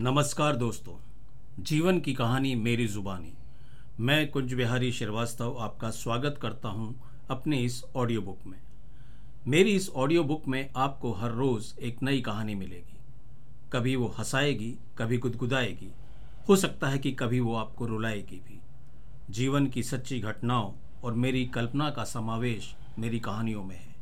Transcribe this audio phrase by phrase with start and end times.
[0.00, 0.92] नमस्कार दोस्तों,
[1.64, 3.32] जीवन की कहानी मेरी जुबानी।
[4.00, 6.94] मैं कुंज बिहारी श्रीवास्तव आपका स्वागत करता हूँ
[7.30, 8.58] अपने इस ऑडियो बुक में।
[9.48, 12.96] मेरी इस ऑडियो बुक में आपको हर रोज़ एक नई कहानी मिलेगी।
[13.72, 15.92] कभी वो हंसाएगी, कभी गुदगुदाएगी।
[16.48, 18.60] हो सकता है कि कभी वो आपको रुलाएगी भी।
[19.30, 20.72] जीवन की सच्ची घटनाओं
[21.04, 23.94] और मेरी कल्पना का समावेश मेरी कहानियों में है,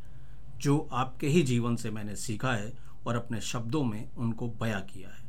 [0.59, 2.73] जो आपके ही जीवन से मैंने सीखा है
[3.07, 5.25] और अपने शब्दों में उनको बयां किया है।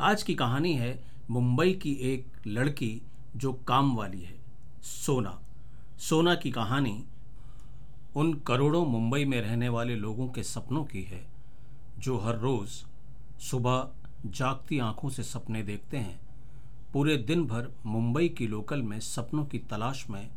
[0.00, 3.02] आज की कहानी है मुंबई की एक लड़की
[3.36, 4.38] जो काम वाली है,
[4.82, 5.42] सोना।
[5.98, 7.04] सोना की कहानी
[8.16, 11.26] उन करोड़ों मुंबई में रहने वाले लोगों के सपनों की है,
[11.98, 12.84] जो हर रोज़
[13.40, 13.88] सुबह
[14.26, 16.20] जागती आँखों से सपने देखते हैं।
[16.92, 20.30] पूरे दिन भर मुंबई की लोकल में सपनों की तलाश में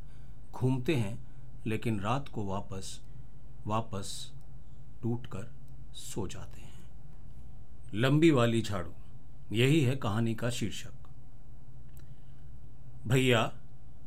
[0.51, 1.19] घूमते हैं,
[1.65, 2.99] लेकिन रात को वापस
[3.67, 4.33] वापस
[5.03, 5.51] टूट कर
[5.93, 6.83] सो जाते हैं।
[7.93, 8.91] लंबी वाली झाड़ू।
[9.51, 10.93] यही है कहानी का शीर्षक।
[13.07, 13.53] भैया,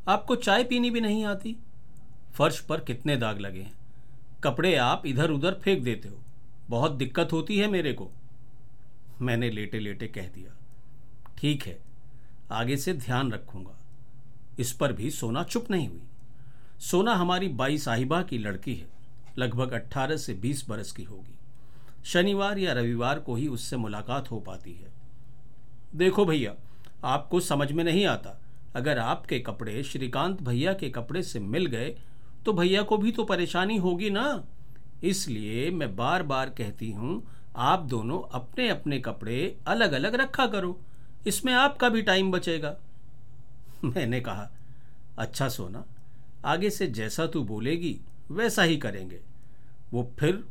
[0.08, 1.56] आपको चाय पीनी भी नहीं आती?
[2.34, 3.74] फर्श पर कितने दाग लगे हैं।
[4.44, 6.18] कपड़े आप इधर उधर फेंक देते हो।
[6.68, 8.10] बहुत दिक्कत होती है मेरे को।
[9.20, 10.56] मैंने लेटे लेटे कह दिया।
[11.38, 11.78] ठीक है,
[12.52, 13.78] आगे से ध्यान रखूँगा।
[14.58, 16.02] इस पर भी सोना चुप नहीं हुई।
[16.80, 18.88] सोना हमारी बाई साहिबा की लड़की है।
[19.38, 21.34] लगभग 18 से 20 बरस की होगी।
[22.04, 24.95] शनिवार या रविवार को ही उससे मुलाकात हो पाती है।
[25.92, 26.54] देखो भैया,
[27.04, 28.38] आपको समझ में नहीं आता।
[28.76, 31.94] अगर आपके कपड़े श्रीकांत भैया के कपड़े से मिल गए
[32.46, 34.44] तो भैया को भी तो परेशानी होगी ना।
[35.04, 37.22] इसलिए मैं बार बार कहती हूँ,
[37.56, 40.78] आप दोनों अपने अपने कपड़े अलग अलग रखा करो।
[41.26, 42.74] इसमें आपका भी टाइम बचेगा।
[43.84, 44.50] मैंने कहा
[45.18, 45.84] अच्छा सोना,
[46.44, 47.98] आगे से जैसा तू बोलेगी,
[48.30, 49.20] वैसा ही करेंगे।
[49.92, 50.42] वो फिर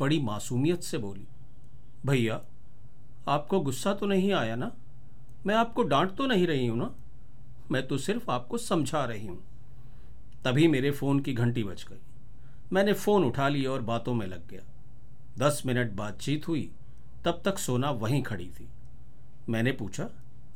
[0.00, 1.26] बड़ी मासूमियत से बोली,
[2.06, 2.40] भैया,
[3.28, 4.70] आपको गुस्सा तो नहीं आया ना?
[5.46, 6.94] मैं आपको डांट तो नहीं रही हूँ ना?
[7.70, 9.42] मैं तो सिर्फ़ आपको समझा रही हूँ।
[10.44, 12.00] तभी मेरे फ़ोन की घंटी बज गई।
[12.72, 14.62] मैंने फ़ोन उठा लिया और बातों में लग गया।
[15.38, 16.70] दस मिनट बातचीत हुई,
[17.24, 18.68] तब तक सोना वहीं खड़ी थी।
[19.48, 20.08] मैंने पूछा,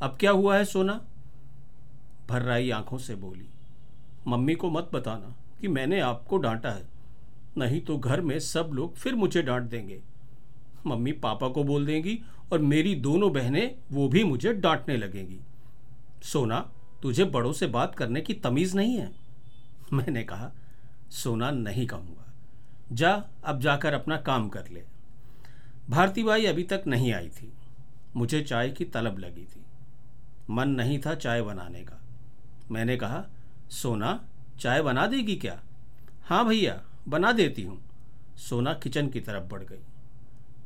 [0.03, 1.01] अब क्या हुआ है सोना?
[2.29, 3.49] भर्राई आँखों से बोली,
[4.27, 6.89] मम्मी को मत बताना कि मैंने आपको डांटा है,
[7.59, 10.01] नहीं तो घर में सब लोग फिर मुझे डांट देंगे।
[10.87, 12.19] मम्मी पापा को बोल देंगी
[12.53, 15.41] और मेरी दोनों बहनें वो भी मुझे डांटने लगेंगी।
[16.23, 19.13] सोना, तुझे बड़ों से बात करने की तमीज नहीं है?
[19.93, 20.53] मैंने कहा,
[21.11, 22.33] सोना नहीं कहूँगा।
[22.93, 24.85] जा, अब जाकर अपना काम कर ले।
[25.91, 27.53] भारती बाई अभी तक नहीं आई थी।
[28.17, 29.63] मुझे चाय की तलब लगी थी।
[30.51, 32.01] मन नहीं था चाय बनाने का।
[32.71, 33.25] मैंने कहा,
[33.71, 34.25] सोना,
[34.61, 35.63] चाय बना देगी क्या?
[36.25, 37.83] हाँ भैया, बना देती हूँ।
[38.37, 39.83] सोना किचन की तरफ़ बढ़ गई।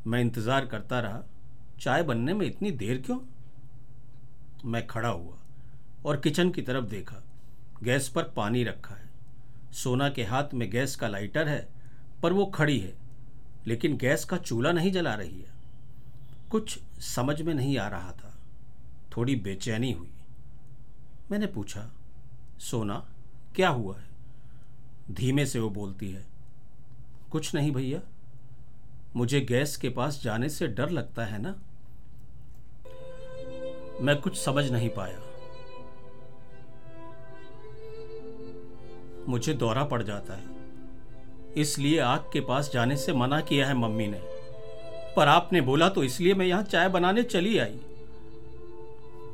[0.06, 1.22] मैं इंतज़ार करता रहा,
[1.80, 3.18] चाय बनने में इतनी देर क्यों?
[4.64, 5.36] मैं खड़ा हुआ
[6.04, 7.22] और किचन की तरफ़ देखा,
[7.82, 9.08] गैस पर पानी रखा है।
[9.72, 11.68] सोना के हाथ में गैस का लाइटर है,
[12.22, 12.94] पर वो खड़ी है,
[13.66, 15.52] लेकिन गैस का चूल्हा नहीं जला रही है।
[16.50, 18.34] कुछ समझ में नहीं आ रहा था।
[19.16, 20.12] थोड़ी बेचैनी हुई।
[21.30, 21.90] मैंने पूछा,
[22.60, 23.04] सोना,
[23.54, 24.08] क्या हुआ है?
[25.10, 26.26] धीमे से वो बोलती है,
[27.30, 28.00] कुछ नहीं भैया
[29.16, 31.54] मुझे गैस के पास जाने से डर लगता है ना?
[34.00, 35.20] मैं कुछ समझ नहीं पाया।
[39.28, 40.44] मुझे दौरा पड़ जाता है।
[41.56, 44.20] इसलिए आग के पास जाने से मना किया है मम्मी ने।
[45.16, 47.80] पर आपने बोला तो इसलिए मैं यहाँ चाय बनाने चली आई।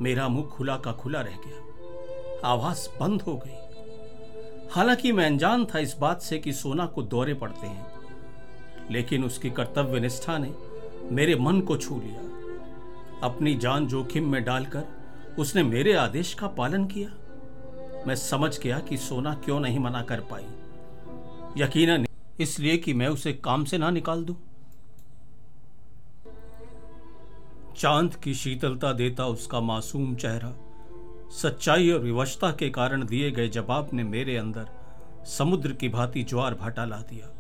[0.00, 1.62] मेरा मुँह खुला का खुला रह गया।
[2.48, 3.66] आवाज़ बंद हो गई।
[4.70, 7.96] हालाँकि मैं अनजान था इस बात से कि सोना को दौरे पड़ते हैं।
[8.91, 10.52] लेकिन उसकी कर्तव्य निष्ठा ने
[11.12, 12.20] मेरे मन को छू लिया।
[13.22, 14.84] अपनी जान जोखिम में डालकर
[15.38, 17.08] उसने मेरे आदेश का पालन किया।
[18.06, 20.47] मैं समझ गया कि सोना क्यों नहीं मना कर पाई।
[21.62, 22.06] यकीनन,
[22.41, 24.36] इसलिए कि मैं उसे काम से ना निकाल दूँ।
[27.76, 30.54] चाँद की शीतलता देता उसका मासूम चेहरा,
[31.32, 34.68] सच्चाई और विवशता के कारण दिए गए जवाब ने मेरे अंदर
[35.27, 37.32] समुद्र की भांति ज्वार भाटा ला दिया।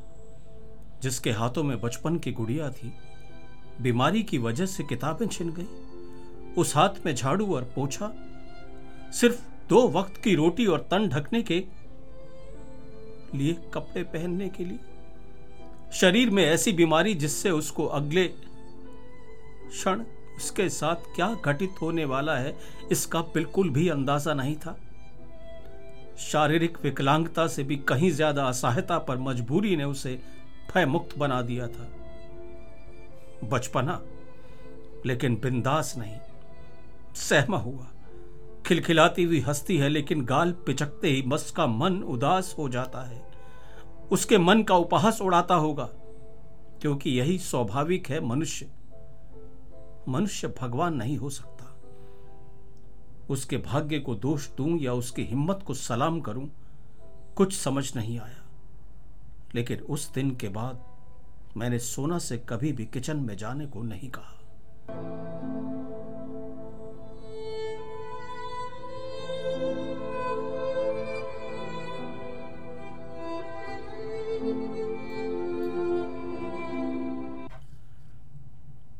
[1.02, 2.92] जिसके हाथों में बचपन की गुड़िया थी,
[3.82, 5.66] बीमारी की वजह से किताबें छिन गई।
[6.54, 8.12] उस हाथ में झाड़ू और पोछा,
[9.12, 11.62] सिर्फ़ दो वक्त की रोटी और तन ढकने के
[13.34, 14.78] लिए कपड़े पहनने के लिए।
[15.92, 18.26] शरीर में ऐसी बीमारी जिससे उसको अगले
[19.68, 20.02] क्षण
[20.36, 22.54] उसके साथ क्या घटित होने वाला है,
[22.92, 24.76] इसका बिल्कुल भी अंदाज़ा नहीं था।
[26.22, 30.18] शारीरिक विकलांगता से भी कहीं ज़्यादा असहायता पर मजबूरी ने उसे
[30.74, 31.88] भय मुक्त बना दिया था।
[33.44, 34.00] बचपना,
[35.06, 36.16] लेकिन बिंदास नहीं,
[37.14, 37.86] सहमा हुआ।
[38.66, 43.22] खिलखिलाती हुई हंसती है, लेकिन गाल पिचकते ही मस का मन उदास हो जाता है।
[44.10, 45.88] उसके मन का उपहास उड़ाता होगा,
[46.80, 48.70] क्योंकि यही स्वाभाविक है मनुष्य।
[50.08, 51.72] मनुष्य भगवान नहीं हो सकता।
[53.30, 56.50] उसके भाग्य को दोष दूँ या उसकी हिम्मत को सलाम करूँ,
[57.36, 58.45] कुछ समझ नहीं आया।
[59.56, 60.84] लेकिन उस दिन के बाद
[61.56, 64.32] मैंने सोना से कभी भी किचन में जाने को नहीं कहा।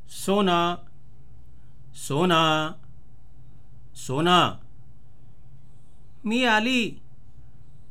[0.09, 0.59] सोना
[1.95, 2.41] सोना
[3.95, 4.39] सोना।
[6.27, 7.03] मी आली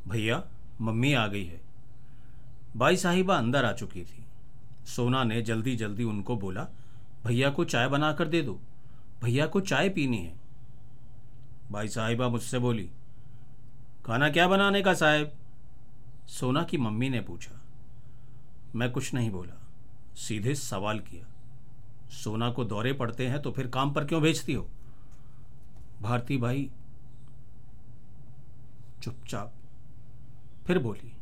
[0.08, 0.42] भैया,
[0.80, 1.65] मम्मी आ गई है।
[2.76, 4.24] बाई साहिबा अंदर आ चुकी थी।
[4.86, 6.66] सोना ने जल्दी जल्दी उनको बोला,
[7.26, 8.60] भैया को चाय बनाकर दे दो।
[9.22, 10.34] भैया को चाय पीनी है।
[11.70, 12.90] बाई साहिबा मुझसे बोली,
[14.06, 15.32] खाना क्या बनाने का साहेब?
[16.28, 17.60] सोना की मम्मी ने पूछा।
[18.74, 19.58] मैं कुछ नहीं बोला,
[20.16, 21.26] सीधे सवाल किया,
[22.12, 24.68] सोना को दौरे पड़ते हैं तो फिर काम पर क्यों भेजती हो?
[26.02, 26.70] भारती भाई
[29.02, 29.52] चुपचाप
[30.66, 31.15] फिर बोली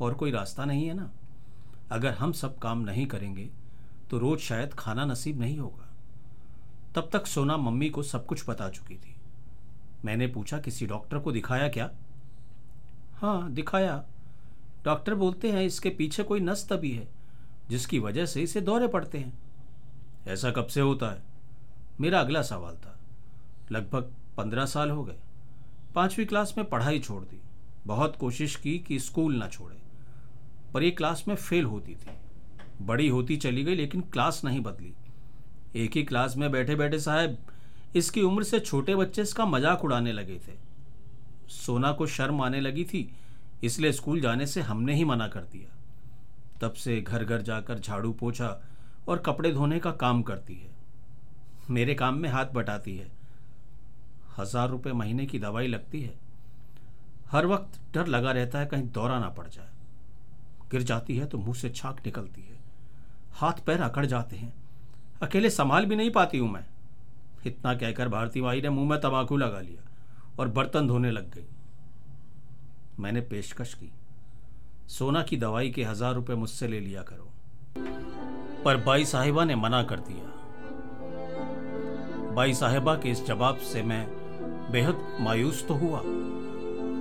[0.00, 1.10] और कोई रास्ता नहीं है ना।
[1.92, 3.48] अगर हम सब काम नहीं करेंगे
[4.10, 5.88] तो रोज शायद खाना नसीब नहीं होगा।
[6.94, 9.14] तब तक सोना मम्मी को सब कुछ बता चुकी थी।
[10.04, 11.90] मैंने पूछा, किसी डॉक्टर को दिखाया क्या?
[13.14, 14.04] हाँ दिखाया।
[14.84, 17.08] डॉक्टर बोलते हैं, इसके पीछे कोई नस तभी है,
[17.68, 19.38] जिसकी वजह से इसे दौरे पड़ते हैं।
[20.26, 21.22] ऐसा कब से होता है?
[22.00, 22.98] मेरा अगला सवाल था।
[23.72, 25.18] लगभग पंद्रह साल हो गए।
[25.94, 27.40] पांचवी क्लास में पढ़ाई छोड़ दी।
[27.86, 29.76] बहुत कोशिश की कि स्कूल ना छोड़े।
[30.74, 32.16] पर यह क्लास में फेल होती थी।
[32.82, 34.94] बड़ी होती चली गई, लेकिन क्लास नहीं बदली।
[35.76, 37.36] एक ही क्लास में बैठे बैठे साहब,
[37.96, 40.52] इसकी उम्र से छोटे बच्चे इसका मज़ाक उड़ाने लगे थे।
[41.50, 43.08] सोना को शर्म आने लगी थी,
[43.64, 45.74] इसलिए स्कूल जाने से हमने ही मना कर दिया।
[46.60, 48.48] तब से घर घर जाकर झाड़ू पोछा
[49.08, 50.76] और कपड़े धोने का काम करती है।
[51.70, 53.10] मेरे काम में हाथ बटाती है।
[54.38, 56.14] हज़ार रुपये महीने की दवाई लगती है।
[57.30, 59.68] हर वक्त डर लगा रहता है कहीं दौरा ना पड़ जाए।
[60.70, 62.56] गिर जाती है तो मुँह से छाक निकलती है।
[63.32, 64.52] हाथ पैर अकड़ जाते हैं।
[65.22, 66.64] अकेले संभाल भी नहीं पाती हूँ मैं।
[67.46, 69.82] इतना कहकर भारती माई ने मुँह में तंबाकू लगा लिया
[70.38, 71.46] और बर्तन धोने लग गई।
[73.00, 73.90] मैंने पेशकश की।
[74.88, 77.30] सोना की दवाई के हज़ार रुपए मुझसे ले लिया करो।
[78.64, 80.26] पर बाई साहिबा ने मना कर दिया।
[82.34, 84.06] बाई साहिबा के इस जवाब से मैं
[84.72, 86.00] बेहद मायूस तो हुआ,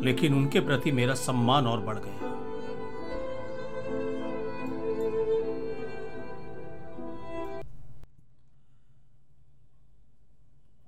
[0.04, 2.27] लेकिन उनके प्रति मेरा सम्मान और बढ़ गया।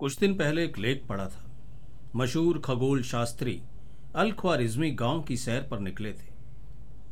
[0.10, 1.52] कुछ दिन पहले एक लेख पढ़ा था।
[2.16, 3.62] मशहूर खगोल शास्त्री
[4.16, 6.32] अल ख्वारिज्मी गाँव की सैर पर निकले थे।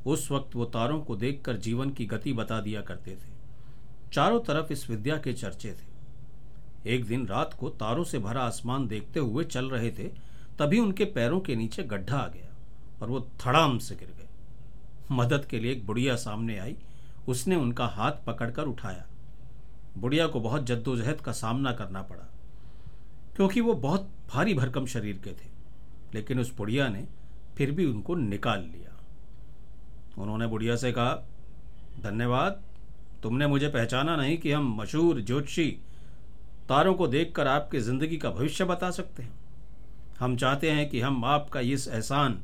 [0.05, 3.29] उस वक्त वो तारों को देखकर जीवन की गति बता दिया करते थे।
[4.13, 8.87] चारों तरफ़ इस विद्या के चर्चे थे। एक दिन रात को तारों से भरा आसमान
[8.87, 10.07] देखते हुए चल रहे थे,
[10.59, 12.55] तभी उनके पैरों के नीचे गड्ढा आ गया
[13.01, 14.27] और वो थड़ाम से गिर गए।
[15.11, 16.75] मदद के लिए एक बुढ़िया सामने आई।
[17.27, 19.05] उसने उनका हाथ पकड़कर उठाया।
[19.97, 22.33] बुढ़िया को बहुत जद्दोजहद का सामना करना पड़ा।
[23.37, 25.49] क्योंकि वो बहुत भारी भरकम शरीर के थे।
[26.13, 27.07] लेकिन उस बुढ़िया ने
[27.57, 28.99] फिर भी उनको निकाल लिया।
[30.17, 31.13] उन्होंने बुढ़िया से कहा,
[31.99, 32.63] धन्यवाद,
[33.23, 35.79] तुमने मुझे पहचाना नहीं कि हम मशहूर ज्योतिषी
[36.69, 39.33] तारों को देखकर आपकी ज़िंदगी का भविष्य बता सकते हैं।
[40.19, 42.43] हम चाहते हैं कि हम आपका इस एहसान,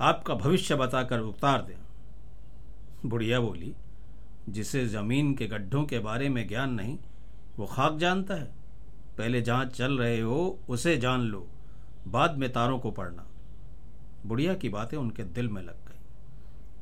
[0.00, 1.76] आपका भविष्य बताकर उतार दें।
[3.08, 3.74] बुढ़िया बोली,
[4.48, 6.98] जिसे ज़मीन के गड्ढों के बारे में ज्ञान नहीं,
[7.56, 8.57] वो खाक जानता है।
[9.18, 11.48] पहले जहाँ चल रहे हो, उसे जान लो।
[12.06, 13.26] बाद में तारों को पढ़ना।
[14.26, 15.98] बुढ़िया की बातें उनके दिल में लग गई।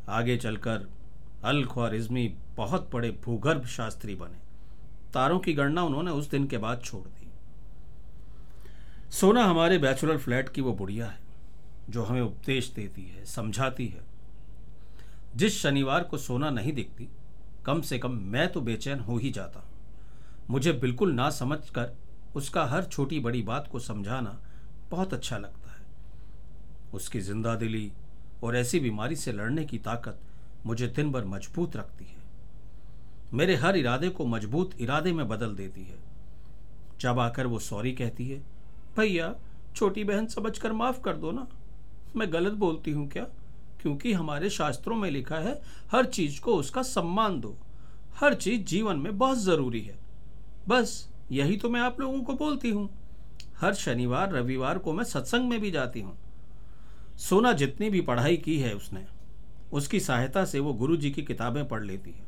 [0.08, 0.88] आगे चलकर
[1.44, 4.38] अल ख्वारिज्मी बहुत बड़े भूगर्भ शास्त्री बने।
[5.14, 7.26] तारों की गणना उन्होंने उस दिन के बाद छोड़ दी।
[9.10, 11.18] सोना हमारे बैचलर फ्लैट की वो बुढ़िया है,
[11.90, 14.00] जो हमें उपदेश देती है, समझाती है।
[15.36, 17.08] जिस शनिवार को सोना नहीं दिखती,
[17.64, 19.68] कम से कम मैं तो बेचैन हो ही जाता। हूँ
[20.50, 21.96] मुझे बिल्कुल ना समझ कर
[22.36, 24.40] उसका हर छोटी बड़ी बात को समझाना
[24.90, 25.86] बहुत अच्छा लगता है।
[26.94, 27.92] उसकी ज़िंदा दिली
[28.42, 30.20] और ऐसी बीमारी से लड़ने की ताकत
[30.66, 32.16] मुझे दिन भर मज़बूत रखती है।
[33.34, 35.98] मेरे हर इरादे को मज़बूत इरादे में बदल देती है।
[37.00, 38.38] जब आकर वो सॉरी कहती है,
[38.96, 39.34] भैया,
[39.76, 41.48] छोटी बहन समझकर माफ़ कर दो ना।
[42.16, 43.24] मैं गलत बोलती हूँ क्या?
[43.80, 45.62] क्योंकि हमारे शास्त्रों में लिखा है,
[45.92, 47.56] हर चीज़ को उसका सम्मान दो।
[48.16, 49.98] हर चीज़ जीवन में बहुत ज़रूरी है।
[50.68, 52.88] बस। यही तो मैं आप लोगों को बोलती हूँ।
[53.58, 56.16] हर शनिवार, रविवार को मैं सत्संग में भी जाती हूँ।
[57.18, 59.04] सोना जितनी भी पढ़ाई की है उसने,
[59.72, 62.24] उसकी सहायता से वो गुरु जी की किताबें पढ़ लेती है।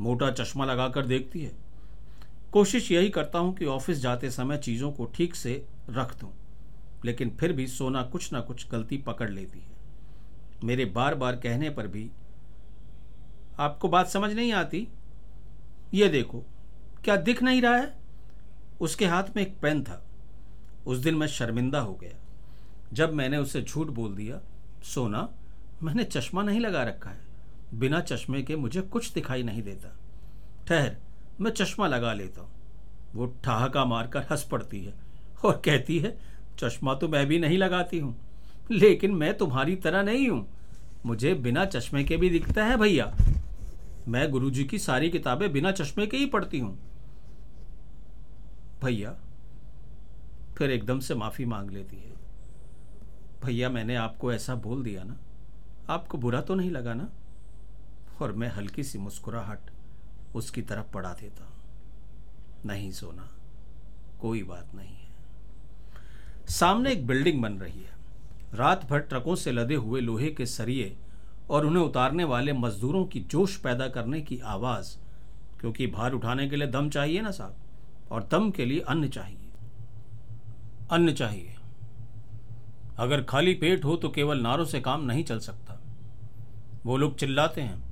[0.00, 1.52] मोटा चश्मा लगाकर देखती है।
[2.52, 6.32] कोशिश यही करता हूँ कि ऑफ़िस जाते समय चीज़ों को ठीक से रख दूँ,
[7.04, 9.78] लेकिन फिर भी सोना कुछ ना कुछ गलती पकड़ लेती है।
[10.64, 12.10] मेरे बार बार कहने पर भी
[13.58, 14.86] आपको बात समझ नहीं आती?
[15.94, 16.44] ये देखो,
[17.04, 17.99] क्या दिख नहीं रहा है?
[18.80, 20.02] उसके हाथ में एक पेन था।
[20.86, 22.16] उस दिन मैं शर्मिंदा हो गया।
[22.92, 24.40] जब मैंने उसे झूठ बोल दिया,
[24.84, 25.28] सोना,
[25.82, 27.20] मैंने चश्मा नहीं लगा रखा है।
[27.74, 29.96] बिना चश्मे के मुझे कुछ दिखाई नहीं देता।
[30.68, 30.96] ठहर,
[31.40, 32.50] मैं चश्मा लगा लेता हूँ।
[33.14, 34.94] वो ठहाका मारकर हंस पड़ती है
[35.44, 36.16] और कहती है,
[36.58, 38.16] चश्मा तो मैं भी नहीं लगाती हूँ,
[38.70, 40.46] लेकिन मैं तुम्हारी तरह नहीं हूँ।
[41.06, 43.12] मुझे बिना चश्मे के भी दिखता है भैया।
[44.08, 46.78] मैं गुरुजी की सारी किताबें बिना चश्मे के ही पढ़ती हूँ।
[48.84, 49.10] भैया,
[50.58, 52.12] फिर एकदम से माफ़ी मांग लेती है।
[53.44, 55.16] भैया, मैंने आपको ऐसा बोल दिया ना,
[55.88, 57.08] आपको बुरा तो नहीं लगा ना?
[58.22, 59.70] और मैं हल्की सी मुस्कुराहट
[60.34, 61.52] उसकी तरफ़ पड़ा देता हूँ।
[62.66, 63.28] नहीं सोना,
[64.20, 65.08] कोई बात नहीं है।
[66.48, 67.98] सामने एक बिल्डिंग बन रही है।
[68.54, 70.96] रात भर ट्रकों से लदे हुए लोहे के सरिये
[71.50, 74.96] और उन्हें उतारने वाले मजदूरों की जोश पैदा करने की आवाज़,
[75.60, 77.56] क्योंकि भार उठाने के लिए दम चाहिए ना साहब?
[78.10, 79.36] और दम के लिए अन्न चाहिए।
[80.90, 81.54] अन्न चाहिए।
[82.98, 85.78] अगर खाली पेट हो तो केवल नारों से काम नहीं चल सकता।
[86.86, 87.82] वो लोग चिल्लाते हैं,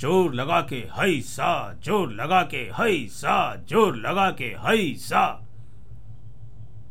[0.00, 5.26] ज़ोर लगा के हई सा ज़ोर लगा के हई सा ज़ोर लगा के हई सा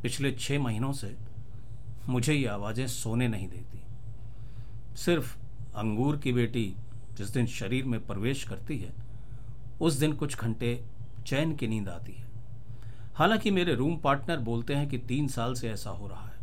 [0.02, 1.16] पिछले छह महीनों से
[2.10, 3.82] मुझे ये आवाज़ें सोने नहीं देती।
[4.98, 5.36] सिर्फ़
[5.78, 6.74] अंगूर की बेटी
[7.14, 8.94] जिस दिन शरीर में प्रवेश करती है,
[9.82, 10.74] उस दिन कुछ घंटे
[11.28, 12.26] चैन की नींद आती है।
[13.16, 16.36] हालाँकि मेरे रूम पार्टनर बोलते हैं कि तीन साल से ऐसा हो रहा है।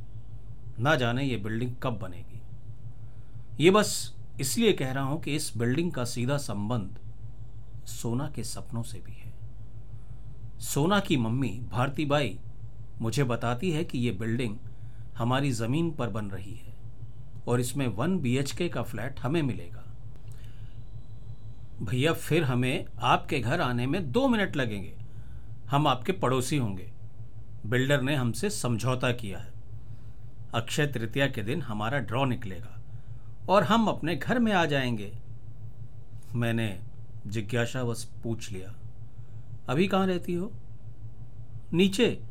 [0.78, 2.40] ना जाने ये बिल्डिंग कब बनेगी।
[3.64, 6.98] ये बस इसलिए कह रहा हूँ कि इस बिल्डिंग का सीधा संबंध
[7.86, 9.32] सोना के सपनों से भी है।
[10.60, 12.38] सोना की मम्मी भारती बाई
[13.00, 14.56] मुझे बताती है कि यह बिल्डिंग
[15.18, 16.74] हमारी ज़मीन पर बन रही है
[17.48, 19.83] और इसमें वन बीएचके का फ्लैट हमें मिलेगा।
[21.82, 24.96] भैया, फिर हमें आपके घर आने में दो मिनट लगेंगे।
[25.70, 26.92] हम आपके पड़ोसी होंगे।
[27.66, 29.52] बिल्डर ने हमसे समझौता किया है।
[30.54, 32.80] अक्षय तृतीया के दिन हमारा ड्रॉ निकलेगा
[33.48, 35.18] और हम अपने घर में आ जाएँगे।
[36.34, 36.80] मैंने
[37.26, 38.74] जिज्ञासावश पूछ लिया,
[39.68, 40.52] अभी कहाँ रहती हो?
[41.72, 42.22] नीचे।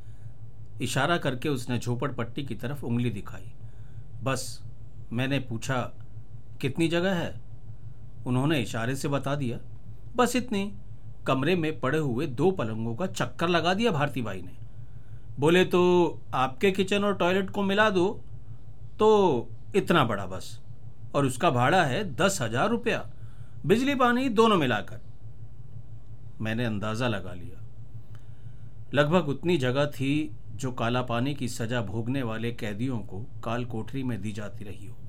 [0.82, 3.52] इशारा करके उसने झोपड़पट्टी की तरफ़ उंगली दिखाई।
[4.24, 4.64] बस
[5.14, 5.82] मैंने पूछा,
[6.62, 7.43] कितनी जगह है?
[8.28, 9.58] उन्होंने इशारे से बता दिया।
[10.16, 10.72] बस इतनी।
[11.28, 14.58] कमरे में पड़े हुए दो पलंगों का चक्कर लगा दिया भारती भाई ने।
[15.40, 15.82] बोले तो
[16.34, 18.08] आपके किचन और टॉयलेट को मिला दो।
[19.00, 20.60] तो इतना बड़ा बस।
[21.16, 23.06] और उसका भाड़ा है दस हज़ार रुपया।
[23.66, 25.02] बिजली पानी दोनों मिलाकर।
[26.42, 27.60] मैंने अंदाज़ा लगा लिया।
[28.94, 34.04] लगभग उतनी जगह थी जो काला पानी की सजा भोगने वाले कैदियों को काल कोठरी
[34.04, 35.03] में दी जाती रही होगी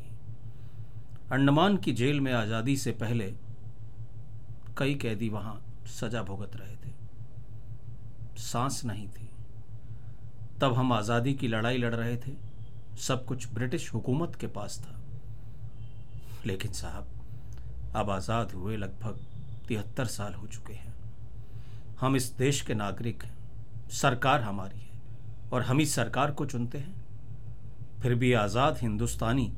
[1.32, 3.32] अंडमान की जेल में आज़ादी से पहले
[4.78, 6.92] कई कैदी वहाँ सजा भुगत रहे थे।
[8.38, 9.28] सांस नहीं थी।
[10.60, 12.32] तब हम आज़ादी की लड़ाई लड़ रहे थे।
[12.98, 15.00] सब कुछ ब्रिटिश हुकूमत के पास था।
[16.46, 17.06] लेकिन साहब,
[17.96, 19.20] अब आज़ाद हुए लगभग
[19.68, 20.94] तिहत्तर साल हो चुके हैं।
[22.00, 26.78] हम इस देश के नागरिक हैं। सरकार हमारी है और हम इस सरकार को चुनते
[26.78, 29.52] हैं। फिर भी आज़ाद हिंदुस्तानी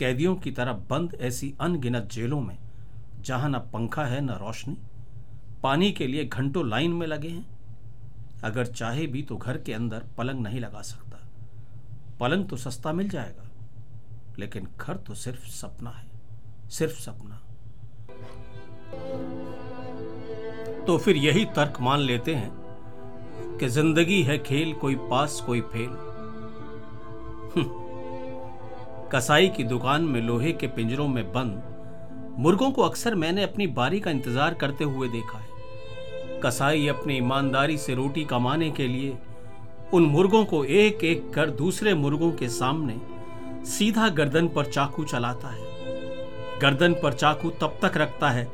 [0.00, 2.58] कैदियों की तरह बंद ऐसी अनगिनत जेलों में,
[3.20, 4.76] जहाँ न पंखा है, न रोशनी।
[5.62, 7.46] पानी के लिए घंटों लाइन में लगे हैं।
[8.44, 11.18] अगर चाहे भी तो घर के अंदर पलंग नहीं लगा सकता।
[12.20, 13.50] पलंग तो सस्ता मिल जाएगा,
[14.38, 16.08] लेकिन घर तो सिर्फ़ सपना है,
[16.70, 17.40] सिर्फ़ सपना।
[20.86, 26.09] तो फिर यही तर्क मान लेते हैं कि ज़िंदगी है खेल, कोई पास, कोई फेल।
[29.12, 33.98] कसाई की दुकान में लोहे के पिंजरों में बंद। मुर्गों को अक्सर मैंने अपनी बारी
[34.00, 39.16] का इंतज़ार करते हुए देखा है। कसाई अपनी ईमानदारी से रोटी कमाने के लिए
[39.94, 42.94] उन मुर्गों को एक एक कर दूसरे मुर्गों के सामने
[43.68, 48.46] सीधा गर्दन पर चाकू चलाता है। गर्दन पर चाकू तब तक रखता है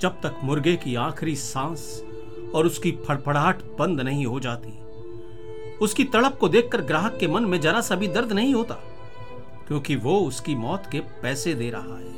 [0.00, 1.84] जब तक मुर्गे की आखिरी सांस
[2.54, 4.72] और उसकी फड़फड़ाहट बंद नहीं हो जाती।
[5.78, 8.78] उसकी तड़प को देखकर ग्राहक के मन में जरा सा भी दर्द नहीं होता।
[9.68, 12.12] क्योंकि वो उसकी मौत के पैसे दे रहा है।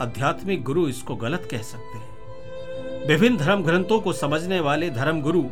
[0.00, 2.14] आध्यात्मिक गुरु इसको गलत कह सकते हैं।
[3.08, 5.44] विभिन्न धर्म ग्रंथों को समझने वाले धर्म गुरु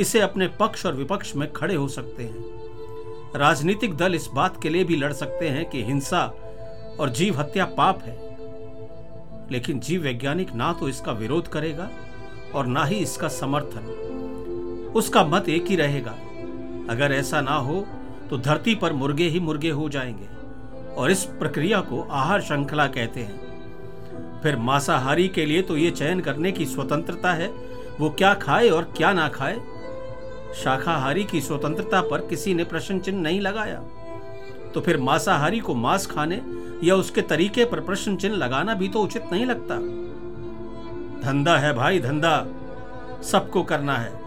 [0.00, 2.62] इसे अपने पक्ष और विपक्ष में खड़े हो सकते हैं।
[3.36, 6.26] राजनीतिक दल इस बात के लिए भी लड़ सकते हैं कि हिंसा
[7.00, 8.32] और जीव हत्या पाप है।
[9.50, 11.90] लेकिन जीव वैज्ञानिक ना तो इसका विरोध करेगा
[12.54, 16.10] और ना ही इसका समर्थन। उसका मत एक ही रहेगा।
[16.90, 17.86] अगर ऐसा ना हो
[18.32, 20.28] तो धरती पर मुर्गे ही मुर्गे हो जाएँगे
[20.94, 26.20] और इस प्रक्रिया को आहार श्रृंखला कहते हैं। फिर मांसाहारी के लिए तो ये चयन
[26.20, 27.48] करने की स्वतंत्रता है।
[28.00, 29.60] वो क्या खाए और क्या ना खाए?
[30.54, 33.80] शाकाहारी की स्वतंत्रता पर किसी ने प्रश्न चिन्ह नहीं लगाया।
[34.74, 36.42] तो फिर मांसाहारी को मांस खाने
[36.84, 39.76] या उसके तरीके पर प्रश्न चिन्ह लगाना भी तो उचित नहीं लगता।
[41.28, 42.46] धंधा है भाई, धंधा।
[43.22, 44.20] सबको करना है।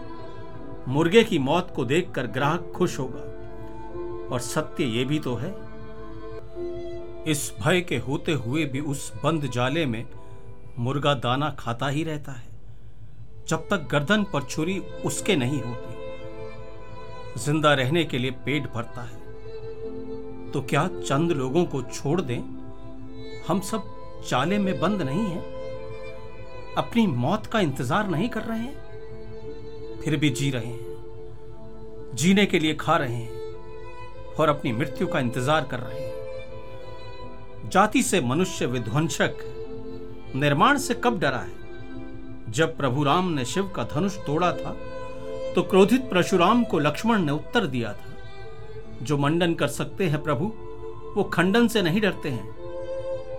[0.88, 3.32] मुर्गे की मौत को देखकर ग्राहक खुश होगा।
[4.26, 5.54] और सत्य ये भी तो है,
[7.26, 10.04] इस भय के होते हुए भी उस बंद जाले में
[10.78, 12.54] मुर्गा दाना खाता ही रहता है।
[13.48, 15.94] जब तक गर्दन पर छुरी उसके नहीं होती,
[17.40, 19.24] ज़िंदा रहने के लिए पेट भरता है
[20.52, 22.40] तो क्या चंद लोगों को छोड़ दें?
[23.48, 23.82] हम सब
[24.28, 30.00] चाले में बंद नहीं हैं। अपनी मौत का इंतज़ार नहीं कर रहे हैं?
[30.00, 33.35] फिर भी जी रहे हैं, जीने के लिए खा रहे हैं।
[34.38, 39.36] और अपनी मृत्यु का इंतज़ार कर रहे हैं। जाति से मनुष्य विध्वंसक,
[40.36, 41.54] निर्माण से कब डरा है?
[42.52, 44.76] जब प्रभु राम ने शिव का धनुष तोड़ा था
[45.54, 50.44] तो क्रोधित परशुराम को लक्ष्मण ने उत्तर दिया था। जो मंडन कर सकते हैं प्रभु,
[51.16, 52.48] वो खंडन से नहीं डरते हैं।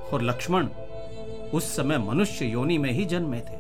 [0.08, 0.68] और लक्ष्मण,
[1.54, 3.60] उस समय मनुष्य योनि में ही जन्मे थे।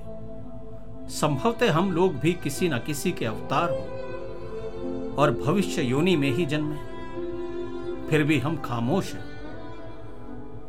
[1.11, 6.45] संभवतः हम लोग भी किसी न किसी के अवतार हो और भविष्य योनि में ही
[6.45, 6.86] जन्मे।
[8.09, 9.25] फिर भी हम खामोश हैं।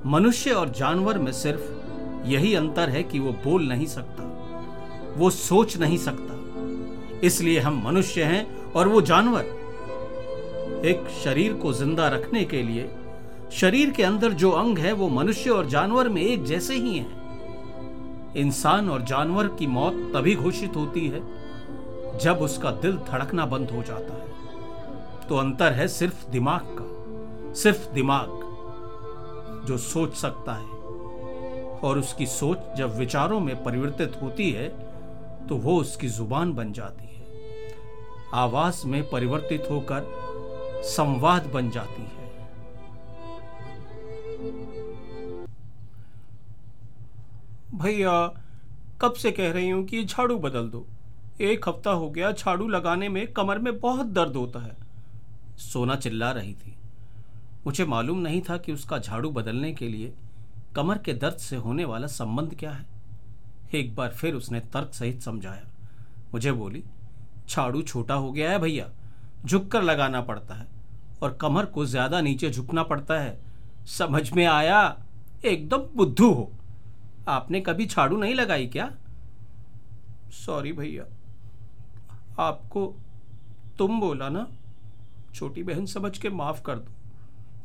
[0.07, 4.25] मनुष्य और जानवर में सिर्फ़ यही अंतर है कि वो बोल नहीं सकता,
[5.16, 6.35] वो सोच नहीं सकता।
[7.26, 9.57] इसलिए हम मनुष्य हैं और वो जानवर।
[10.85, 12.90] एक शरीर को ज़िंदा रखने के लिए
[13.53, 18.35] शरीर के अंदर जो अंग है वो मनुष्य और जानवर में एक जैसे ही हैं।
[18.37, 21.20] इंसान और जानवर की मौत तभी घोषित होती है
[22.18, 26.85] जब उसका दिल धड़कना बंद हो जाता है। तो अंतर है सिर्फ़ दिमाग का।
[27.55, 30.77] सिर्फ़ दिमाग जो सोच सकता है।
[31.81, 34.69] और उसकी सोच जब विचारों में परिवर्तित होती है
[35.49, 37.27] तो वो उसकी ज़ुबान बन जाती है।
[38.35, 42.17] आवाज़ में परिवर्तित होकर संवाद बन जाती है।
[47.75, 48.27] भैया,
[49.01, 50.87] कब से कह रही हूँ कि झाड़ू बदल दो।
[51.41, 54.77] एक हफ़्ता हो गया, झाड़ू लगाने में कमर में बहुत दर्द होता है।
[55.59, 56.78] सोना चिल्ला रही थी।
[57.66, 60.12] मुझे मालूम नहीं था कि उसका झाड़ू बदलने के लिए
[60.77, 62.87] कमर के दर्द से होने वाला संबंध क्या है।
[63.75, 65.66] एक बार फिर उसने तर्क सहित समझाया।
[66.33, 66.83] मुझे बोली,
[67.49, 68.88] झाड़ू छोटा हो गया है भैया,
[69.44, 70.66] झुककर लगाना पड़ता है
[71.23, 73.38] और कमर को ज़्यादा नीचे झुकना पड़ता है।
[73.88, 74.81] समझ में आया?
[75.44, 76.51] एकदम बुद्धू हो।
[77.29, 78.90] आपने कभी झाड़ू नहीं लगाई क्या?
[80.35, 81.05] सॉरी भैया,
[82.38, 82.87] आपको
[83.79, 84.47] तुम बोला ना,
[85.35, 86.92] छोटी बहन समझ के माफ़ कर दो।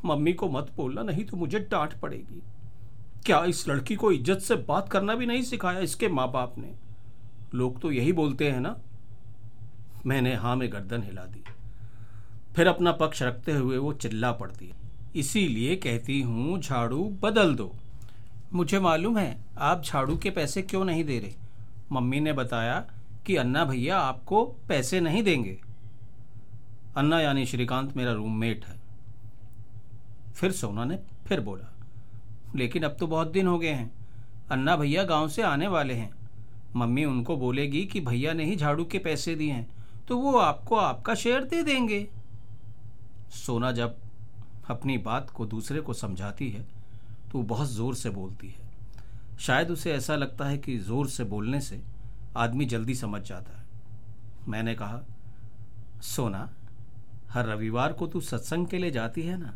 [0.04, 2.42] मम्मी को मत बोलना, नहीं तो मुझे डांट पड़ेगी।
[3.26, 6.74] क्या इस लड़की को इज़्ज़त से बात करना भी नहीं सिखाया इसके माँ बाप ने?
[7.54, 8.76] लोग तो यही बोलते हैं ना,
[10.06, 11.44] मैंने हाँ में गर्दन हिला दी।
[12.56, 14.72] फिर अपना पक्ष रखते हुए वो चिल्ला पड़ती
[15.16, 17.72] इसीलिए कहती हूँ, झाड़ू बदल दो।
[18.52, 21.34] मुझे मालूम है, आप झाड़ू के पैसे क्यों नहीं दे रहे?
[21.92, 22.78] मम्मी ने बताया
[23.26, 25.58] कि अन्ना भैया आपको पैसे नहीं देंगे।
[26.96, 28.78] अन्ना यानी श्रीकांत मेरा रूममेट है।
[30.34, 31.70] फिर सोना ने फिर बोला,
[32.56, 33.90] लेकिन अब तो बहुत दिन हो गए हैं।
[34.50, 36.12] अन्ना भैया गाँव से आने वाले हैं।
[36.76, 39.66] मम्मी उनको बोलेगी कि भैया ने ही झाड़ू के पैसे दिए हैं
[40.08, 42.06] तो वो आपको आपका शेयर दे देंगे।
[43.34, 43.96] सोना जब
[44.70, 46.64] अपनी बात को दूसरे को समझाती है
[47.32, 48.62] तो बहुत ज़ोर से बोलती है।
[49.38, 51.80] शायद उसे ऐसा लगता है कि ज़ोर से बोलने से
[52.36, 53.64] आदमी जल्दी समझ जाता है।
[54.48, 55.00] मैंने कहा,
[56.04, 56.48] सोना,
[57.30, 59.52] हर रविवार को तू सत्संग के लिए जाती है ना?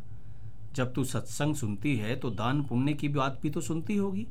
[0.79, 4.27] जब तू सत्संग सुनती है तो दान पुण्य की बात भी तो सुनती होगी।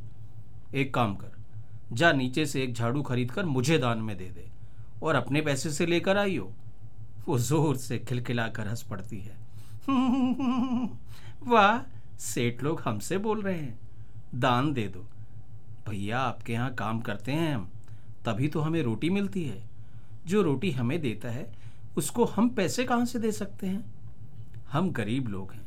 [0.76, 1.32] एक काम कर,
[1.94, 4.48] जा नीचे से एक झाड़ू खरीद कर मुझे दान में दे दे,
[5.04, 6.52] और अपने पैसे से लेकर आई हो
[7.28, 9.38] वो ज़ोर से खिलखिलाकर हंस पड़ती है।
[11.44, 11.80] वाह,
[12.20, 13.80] सेठ लोग हमसे बोल रहे हैं।
[14.36, 15.06] दान दे दो।
[15.90, 17.70] भैया, आपके यहाँ काम करते हैं हम,
[18.26, 19.62] तभी तो हमें रोटी मिलती है।
[20.26, 21.52] जो रोटी हमें देता है,
[21.98, 23.84] उसको हम पैसे कहाँ से दे सकते हैं?
[24.72, 25.67] हम गरीब लोग हैं।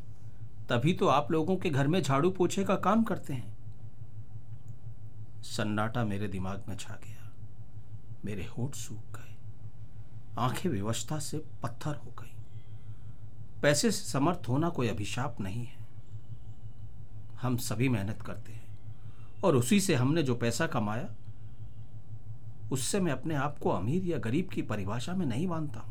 [0.70, 3.58] तभी तो आप लोगों के घर में झाड़ू पोछे का काम करते हैं।
[5.42, 7.32] सन्नाटा मेरे दिमाग में छा गया।
[8.24, 9.36] मेरे होठ सूख गए।
[10.38, 12.32] आँखें व्यवस्था से पत्थर हो गई।
[13.62, 15.78] पैसे से समर्थ होना कोई अभिशाप नहीं है।
[17.42, 18.78] हम सभी मेहनत करते हैं।
[19.44, 21.14] और उसी से हमने जो पैसा कमाया,
[22.72, 25.89] उससे मैं अपने आप को अमीर या गरीब की परिभाषा में नहीं मानता हूँ।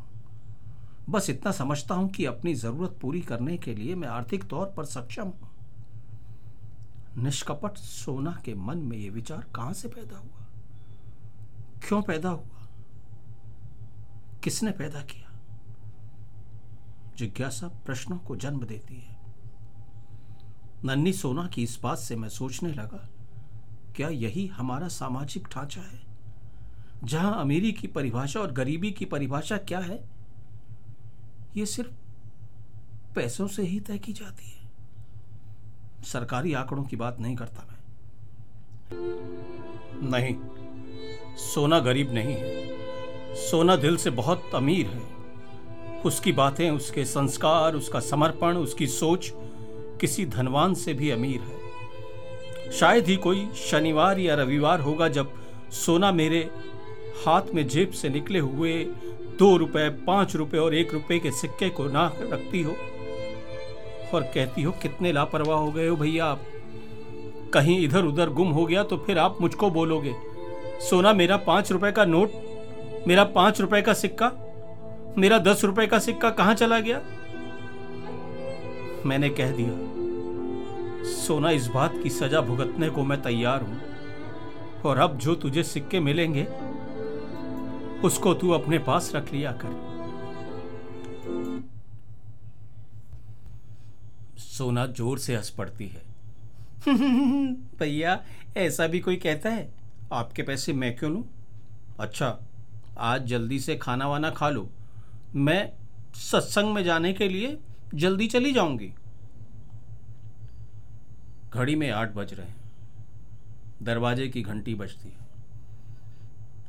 [1.08, 4.84] बस इतना समझता हूँ कि अपनी ज़रूरत पूरी करने के लिए मैं आर्थिक तौर पर
[4.84, 5.48] सक्षम हूँ।
[7.16, 10.46] निष्कपट सोना के मन में यह विचार कहाँ से पैदा हुआ?
[11.88, 12.66] क्यों पैदा हुआ?
[14.44, 15.26] किसने पैदा किया?
[17.18, 19.18] जिज्ञासा प्रश्नों को जन्म देती है।
[20.84, 23.08] नन्नी सोना की इस बात से मैं सोचने लगा,
[23.96, 26.00] क्या यही हमारा सामाजिक ढांचा है?
[27.04, 30.19] जहाँ अमीरी की परिभाषा और गरीबी की परिभाषा क्या है?
[31.56, 31.90] ये सिर्फ़
[33.14, 34.68] पैसों से ही तय की जाती है।
[36.04, 37.78] सरकारी आंकड़ों की बात नहीं करता मैं।
[40.10, 40.36] नहीं,
[41.36, 42.70] सोना गरीब नहीं है।
[43.36, 45.20] सोना दिल से बहुत अमीर है।
[46.00, 49.32] उसकी बातें, उसके संस्कार, उसका समर्पण, उसकी सोच
[50.00, 51.60] किसी धनवान से भी अमीर है।
[52.72, 55.32] शायद ही कोई शनिवार या रविवार होगा जब
[55.70, 56.50] सोना मेरे
[57.26, 58.84] हाथ में जेब से निकले हुए
[59.40, 62.72] दो रुपए, पाँच रुपए और एक रुपए के सिक्के को ना रखती हो
[64.14, 66.40] और कहती हो, कितने लापरवाह हो गए हो भैया आप।
[67.54, 70.14] कहीं इधर उधर गुम हो गया तो फिर आप मुझको बोलोगे,
[70.80, 72.32] सोना मेरा पाँच रुपए का नोट,
[73.08, 74.32] मेरा पाँच रुपए का सिक्का,
[75.18, 77.00] मेरा दस रुपए का सिक्का कहाँ चला गया?
[79.06, 79.70] मैंने कह दिया,
[81.10, 83.80] सोना इस बात की सजा भुगतने को मैं तैयार हूँ
[84.84, 86.46] और अब जो तुझे सिक्के मिलेंगे
[88.04, 89.90] उसको तू अपने पास रख लिया कर।
[94.38, 96.02] सोना ज़ोर से हंस पड़ती है।
[97.54, 98.24] भैया,
[98.56, 99.74] ऐसा भी कोई कहता है?
[100.12, 101.26] आपके पैसे मैं क्यों लू?
[102.00, 102.38] अच्छा
[102.98, 104.70] आज जल्दी से खाना वाना खा लो।
[105.34, 105.72] मैं
[106.14, 107.58] सत्संग में जाने के लिए
[107.94, 108.92] जल्दी चली जाऊँगी।
[111.54, 112.60] घड़ी में आठ बज रहे हैं।
[113.82, 115.29] दरवाजे की घंटी बजती है।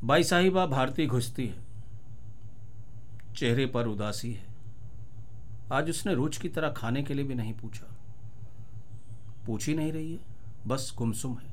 [0.04, 1.64] बाई साहिबा भारती घुसती है।
[3.36, 4.48] चेहरे पर उदासी है।
[5.74, 7.96] आज उसने रोज की तरह खाने के लिए भी नहीं पूछा।
[9.46, 10.20] पूछ ही नहीं रही है,
[10.68, 11.52] बस गुमसुम है।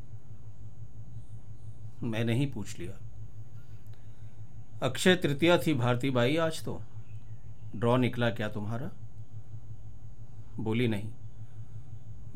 [2.03, 3.01] मैंने ही पूछ लिया।
[4.83, 6.83] अक्षय तृतीया थी भारती बाई आज तो।
[7.77, 8.91] ड्रॉ निकला क्या तुम्हारा?
[10.61, 11.13] बोली नहीं।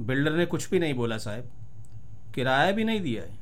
[0.00, 1.50] बिल्डर ने कुछ भी नहीं बोला साहब।
[2.34, 3.41] किराया भी नहीं दिया है।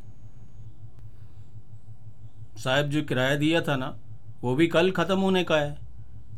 [2.56, 3.96] साहब जो किराया दिया था ना,
[4.42, 5.78] वो भी कल ख़त्म होने का है।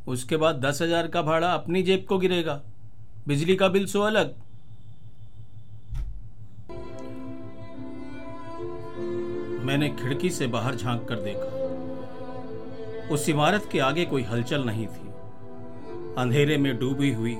[0.08, 2.60] उसके बाद दस हज़ार का भाड़ा अपनी जेब को गिरेगा।
[3.28, 4.34] बिजली का बिल सो अलग।
[9.66, 11.60] मैंने खिड़की से बाहर झाँक कर देखा।
[13.14, 15.10] उस इमारत के आगे कोई हलचल नहीं थी।
[16.18, 17.34] अंधेरे में डूबी हुई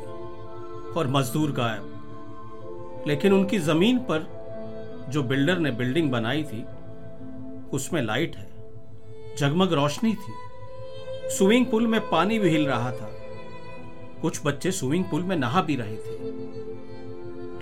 [0.96, 4.26] और मजदूर गायब। लेकिन उनकी ज़मीन पर
[5.08, 6.64] जो बिल्डर ने बिल्डिंग बनाई थी,
[7.72, 8.51] उसमें लाइट है।
[9.38, 10.32] जगमग रोशनी थी।
[11.30, 13.12] स्विमिंग पूल में पानी भी हिल रहा था।
[14.22, 16.18] कुछ बच्चे स्विमिंग पूल में नहा भी रहे थे।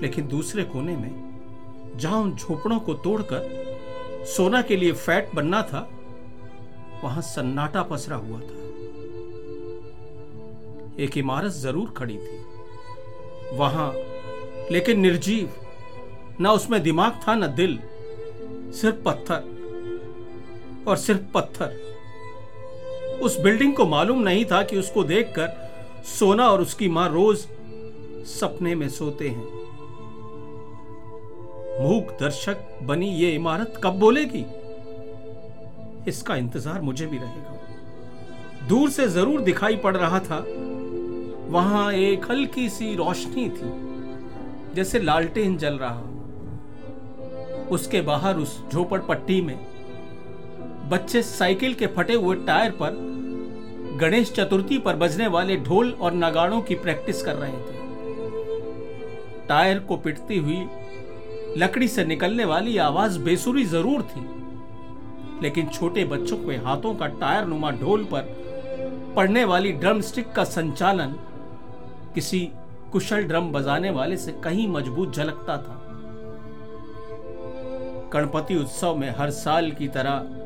[0.02, 1.30] लेकिन दूसरे कोने में,
[1.96, 3.70] जहाँ उन झोपड़ों को तोड़कर
[4.37, 5.90] सोना के लिए फैट बनना था,
[7.04, 8.61] वहाँ सन्नाटा पसरा हुआ था।
[11.02, 12.44] एक इमारत ज़रूर खड़ी थी।
[13.56, 13.92] वहाँ,
[14.70, 15.50] लेकिन निर्जीव,
[16.40, 17.78] ना उसमें दिमाग था, ना दिल,
[18.72, 19.50] सिर्फ़ पत्थर।
[20.88, 21.79] और सिर्फ़ पत्थर।
[23.23, 27.47] उस बिल्डिंग को मालूम नहीं था कि उसको देखकर सोना और उसकी माँ रोज
[28.29, 29.59] सपने में सोते हैं।
[31.81, 34.45] मूक दर्शक बनी ये इमारत कब बोलेगी?
[36.09, 40.45] इसका इंतज़ार मुझे भी रहेगा। दूर से ज़रूर दिखाई पड़ रहा था।
[41.51, 43.71] वहाँ एक हल्की सी रोशनी थी,
[44.75, 46.09] जैसे लालटेन जल रहा
[47.71, 49.59] उसके बाहर उस झोपड़पट्टी में
[50.90, 52.94] बच्चे साइकिल के फटे हुए टायर पर,
[54.00, 57.79] गणेश चतुर्थी पर बजने वाले ढोल और नगाड़ों की प्रैक्टिस कर रहे थे।
[59.48, 60.61] टायर को पिटती हुई
[61.57, 64.20] लकड़ी से निकलने वाली आवाज़ बेसुरी ज़रूर थी,
[65.42, 68.38] लेकिन छोटे बच्चों के हाथों का टायर नुमा ढोल पर
[69.16, 71.14] पड़ने वाली ड्रम स्टिक का संचालन
[72.14, 72.40] किसी
[72.92, 75.76] कुशल ड्रम बजाने वाले से कहीं मज़बूत झलकता था।
[78.12, 80.39] गणपति उत्सव में हर साल की तरह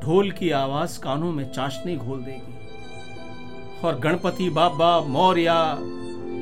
[0.00, 5.76] ढोल की आवाज़ कानों में चाशनी घोल देगी। और गणपति बाबा मौर्या,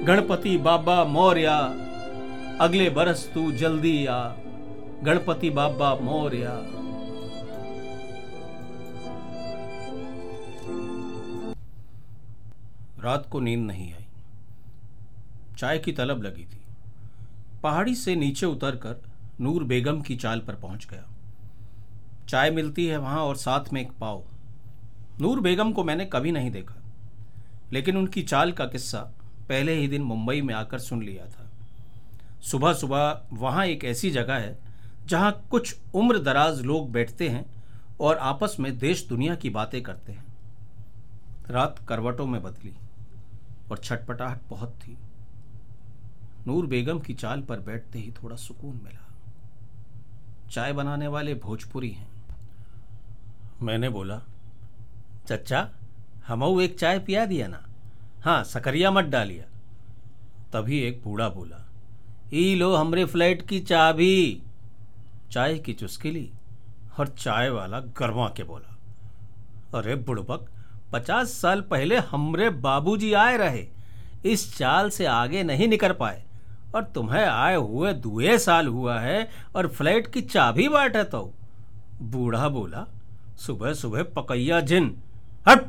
[0.05, 1.57] गणपति बाबा मौर्या,
[2.61, 4.29] अगले बरस तू जल्दी आ,
[5.03, 6.51] गणपति बाबा मौर्या।
[13.03, 14.07] रात को नींद नहीं आई।
[15.59, 16.61] चाय की तलब लगी थी।
[17.63, 19.03] पहाड़ी से नीचे उतरकर
[19.41, 21.18] नूर बेगम की चाल पर पहुँच गया।
[22.29, 24.25] चाय मिलती है वहाँ और साथ में एक पाव।
[25.21, 26.75] नूर बेगम को मैंने कभी नहीं देखा,
[27.73, 28.99] लेकिन उनकी चाल का किस्सा
[29.49, 31.49] पहले ही दिन मुंबई में आकर सुन लिया था।
[32.41, 34.57] सुबह सुबह वहाँ एक ऐसी जगह है
[35.07, 37.45] जहाँ कुछ उम्र दराज लोग बैठते हैं
[38.01, 40.27] और आपस में देश दुनिया की बातें करते हैं।
[41.51, 42.75] रात करवटों में बदली
[43.71, 44.97] और छटपटाहट बहुत थी।
[46.47, 49.07] नूर बेगम की चाल पर बैठते ही थोड़ा सुकून मिला।
[50.51, 52.18] चाय बनाने वाले भोजपुरी हैं।
[53.63, 54.21] मैंने बोला
[55.29, 55.69] चचा
[56.27, 57.65] हमऊ एक चाय पिया दिया ना।
[58.25, 59.45] हाँ सकरिया मत डालिया।
[60.53, 61.65] तभी एक बूढ़ा बोला,
[62.33, 64.43] ई लो हमरे फ्लैट की चाबी।
[65.33, 66.31] चाय की चुस्की ली
[66.99, 68.77] और चाय वाला गरमा के बोला,
[69.75, 70.49] अरे बुड़बक
[70.93, 73.67] पचास साल पहले हमरे बाबूजी आए रहे,
[74.25, 76.23] इस चाल से आगे नहीं निकल पाए
[76.75, 81.23] और तुम्हें आए हुए दुए साल हुआ है और फ्लैट की चाबी बांटे तो।
[82.03, 82.87] बूढ़ा बोला
[83.39, 84.97] सुबह सुबह पकैया जिन।
[85.49, 85.63] हट!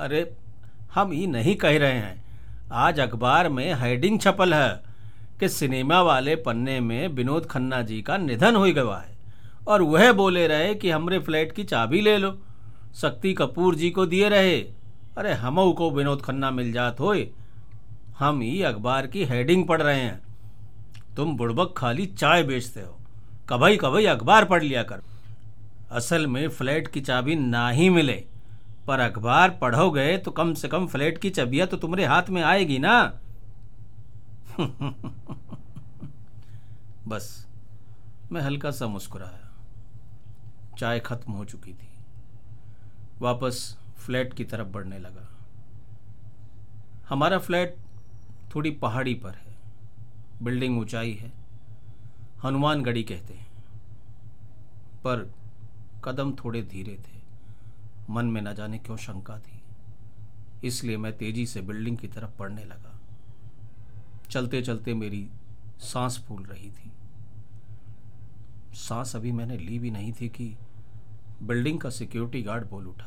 [0.00, 0.36] अरे,
[0.94, 2.24] हम ये नहीं कह रहे हैं।
[2.72, 4.82] आज अखबार में हेडिंग छपल है
[5.40, 9.16] कि सिनेमा वाले पन्ने में विनोद खन्ना जी का निधन हो गया है
[9.68, 12.38] और वह बोले रहे कि हमरे फ्लैट की चाबी ले लो।
[12.94, 14.60] शक्ति कपूर जी को दिए रहे।
[15.18, 17.30] अरे हमऊ को विनोद खन्ना मिल जात होए।
[18.18, 20.20] हम ही अखबार की हेडिंग पढ़ रहे हैं।
[21.16, 22.98] तुम बुड़बक खाली चाय बेचते हो।
[23.48, 25.02] कभी कभी अखबार पढ़ लिया कर।
[25.90, 28.26] असल में फ्लैट की चाबी ना ही मिले।
[28.86, 32.78] पर अखबार पढ़ोगे तो कम से कम फ्लैट की चाबियाँ तो तुम्हारे हाथ में आएगी
[32.78, 33.20] ना।
[37.08, 37.46] बस,
[38.32, 39.52] मैं हल्का सा मुस्कुराया।
[40.78, 41.88] चाय खत्म हो चुकी थी।
[43.20, 45.28] वापस फ्लैट की तरफ़ बढ़ने लगा।
[47.08, 47.76] हमारा फ्लैट
[48.54, 49.56] थोड़ी पहाड़ी पर है।
[50.42, 51.32] बिल्डिंग ऊंचाई है।
[52.42, 53.50] हनुमानगढ़ी कहते हैं।
[55.04, 55.39] पर
[56.04, 57.18] कदम थोड़े धीरे थे।
[58.10, 59.60] मन में न जाने क्यों शंका थी।
[60.64, 62.98] इसलिए मैं तेज़ी से बिल्डिंग की तरफ़ बढ़ने लगा।
[64.30, 65.28] चलते चलते मेरी
[65.80, 66.90] सांस फूल रही थी।
[68.74, 70.56] सांस अभी मैंने ली भी नहीं थी कि
[71.42, 73.06] बिल्डिंग का सिक्योरिटी गार्ड बोल उठा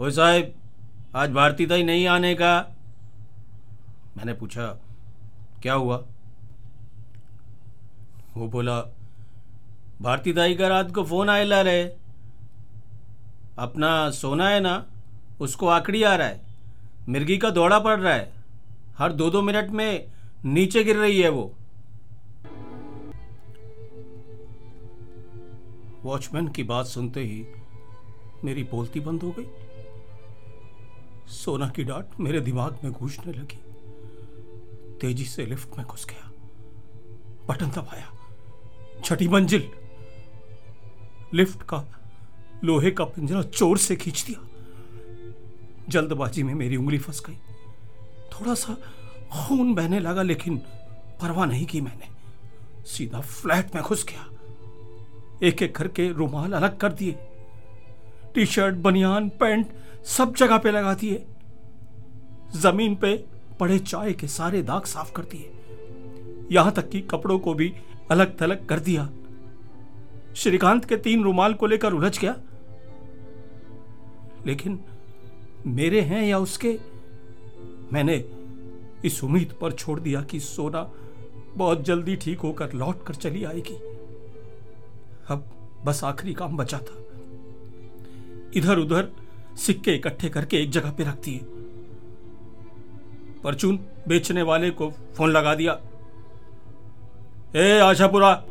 [0.00, 0.52] ओ साहब,
[1.16, 2.76] आज भारती दाई नहीं आने का?
[4.16, 4.66] मैंने पूछा,
[5.62, 5.96] क्या हुआ?
[8.36, 8.80] वो बोला
[10.02, 11.84] भारती दाई का रात को फ़ोन आएला रहे।
[13.58, 14.86] अपना सोना है ना,
[15.40, 16.40] उसको आकड़ी आ रहा है।
[17.08, 18.32] मिर्गी का दौड़ा पड़ रहा है।
[18.98, 20.12] हर दो दो मिनट में
[20.44, 21.54] नीचे गिर रही है वो।
[26.02, 27.46] वॉचमैन की बात सुनते ही
[28.44, 29.46] मेरी बोलती बंद हो गई।
[31.28, 33.58] सोना की डांट मेरे दिमाग में घुसने लगी।
[35.00, 36.32] तेज़ी से लिफ्ट में घुस गया।
[37.48, 38.12] बटन दबाया।
[39.04, 39.72] छठी मंजिल।
[41.34, 41.84] लिफ्ट का
[42.64, 44.44] लोहे का पिंजरा चोर से खींच दिया।
[45.88, 47.34] जल्दबाजी में मेरी उंगली फंस गई।
[48.32, 48.76] थोड़ा सा
[49.32, 50.56] खून बहने लगा, लेकिन
[51.22, 52.18] परवाह नहीं की मैंने।
[52.84, 54.28] सीधा फ्लैट में घुस गया।
[55.42, 57.18] एक एक करके रुमाल अलग कर दिए।
[58.34, 59.66] टी शर्ट बनियान, पैंट
[60.04, 61.26] सब जगह पे लगा दिए।
[62.56, 63.24] ज़मीन पे
[63.60, 65.52] पड़े चाय के सारे दाग साफ़ कर दिए।
[66.52, 67.74] यहाँ तक कि कपड़ों को भी
[68.10, 69.08] अलग थलग कर दिया।
[70.38, 72.36] श्रीकांत के तीन रुमाल को लेकर उलझ गया।
[74.46, 74.84] लेकिन
[75.66, 76.78] मेरे हैं या उसके?
[77.92, 78.24] मैंने
[79.04, 80.92] इस उम्मीद पर छोड़ दिया कि सोना
[81.54, 83.74] बहुत जल्दी ठीक होकर लौट कर चली आएगी।
[85.28, 85.44] अब
[85.84, 87.02] बस आखिरी काम बचा था।
[88.54, 89.08] इधर उधर
[89.56, 91.38] सिक्के इकट्ठे करके एक जगह पे रख दिए।
[93.44, 93.76] परचून
[94.08, 95.80] बेचने वाले को फ़ोन लगा दिया।
[97.56, 98.44] ए, आशापुरा!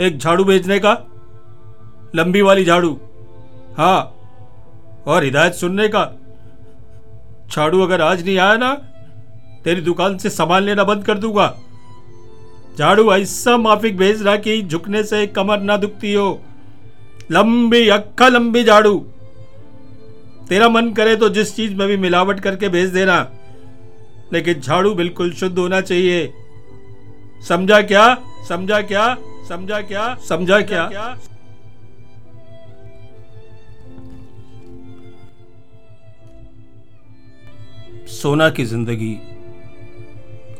[0.00, 0.92] एक झाड़ू भेजने का?
[2.16, 2.90] लंबी वाली झाड़ू।
[3.78, 4.00] हाँ
[5.06, 6.04] और हिदायत सुनने का।
[7.50, 8.72] झाड़ू अगर आज नहीं आया ना,
[9.64, 11.54] तेरी दुकान से सामान लेना बंद कर दूँगा।
[12.78, 16.40] झाड़ू ऐसा माफिक भेजना कि झुकने से कमर ना दुखती हो।
[17.30, 18.98] लंबी अक्खा लंबी झाड़ू।
[20.48, 23.18] तेरा मन करे तो जिस चीज़ में भी मिलावट करके भेज देना,
[24.32, 26.32] लेकिन झाड़ू बिल्कुल शुद्ध होना चाहिए।
[27.48, 28.16] समझा क्या?
[28.48, 29.06] समझा क्या?
[29.48, 30.14] समझा क्या?
[30.14, 31.18] समझा क्या, क्या?
[38.06, 39.18] सोना की ज़िंदगी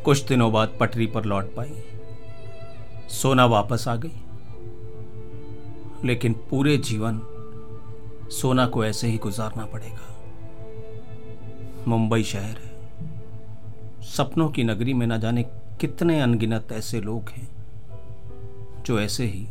[0.04, 1.82] कुछ दिनों बाद पटरी पर लौट पाई।
[3.08, 4.12] सोना वापस आ गई।
[6.04, 7.20] लेकिन पूरे जीवन
[8.30, 10.10] सोना को ऐसे ही गुजारना पड़ेगा।
[11.88, 12.74] मुंबई शहर है।
[14.02, 15.42] सपनों की नगरी में न जाने
[15.80, 17.63] कितने अनगिनत ऐसे लोग हैं।
[18.86, 19.46] जो ऐसे ही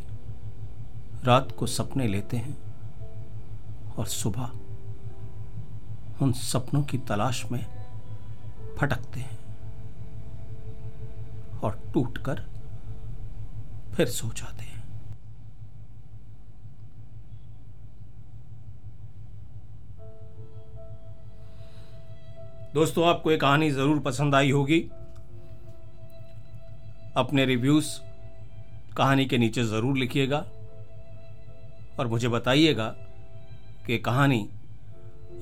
[1.24, 2.58] रात को सपने लेते हैं
[3.98, 4.52] और सुबह
[6.22, 7.66] उन सपनों की तलाश में
[8.80, 9.38] फटकते हैं
[11.64, 12.44] और टूटकर
[13.96, 14.82] फिर सो जाते हैं।
[22.74, 24.80] दोस्तों, आपको ये कहानी ज़रूर पसंद आई होगी।
[27.18, 27.90] अपने रिव्यूज़
[28.98, 30.38] कहानी के नीचे ज़रूर लिखिएगा
[32.00, 32.88] और मुझे बताइएगा
[33.88, 34.50] कि कहानी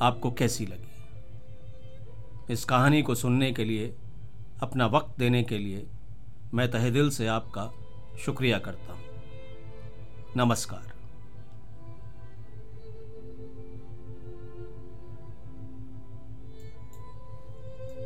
[0.02, 3.94] आपको कैसी लगी। इस कहानी को सुनने के लिए,
[4.64, 5.86] अपना वक्त देने के लिए
[6.54, 7.72] मैं तहे दिल से आपका
[8.26, 9.02] शुक्रिया करता हूँ।
[10.38, 10.91] नमस्कार।